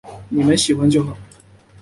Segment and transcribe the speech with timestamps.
[0.29, 1.15] 妳们喜欢就好